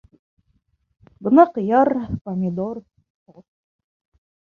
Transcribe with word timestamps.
Бына 1.27 1.45
ҡыяр, 1.57 1.91
помидор, 2.29 2.81
торт. 2.87 3.45